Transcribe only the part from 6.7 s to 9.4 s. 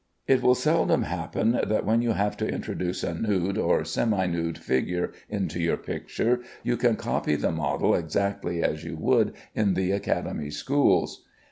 can copy the model exactly as you would